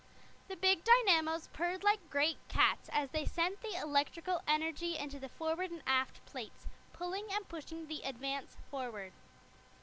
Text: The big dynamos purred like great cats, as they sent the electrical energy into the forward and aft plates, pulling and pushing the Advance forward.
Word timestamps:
The 0.47 0.55
big 0.55 0.83
dynamos 0.83 1.45
purred 1.53 1.83
like 1.83 2.09
great 2.09 2.37
cats, 2.47 2.89
as 2.91 3.11
they 3.11 3.23
sent 3.23 3.61
the 3.61 3.75
electrical 3.79 4.41
energy 4.47 4.97
into 4.97 5.19
the 5.19 5.29
forward 5.29 5.69
and 5.69 5.83
aft 5.85 6.25
plates, 6.25 6.65
pulling 6.91 7.27
and 7.31 7.47
pushing 7.47 7.85
the 7.85 8.01
Advance 8.01 8.57
forward. 8.71 9.13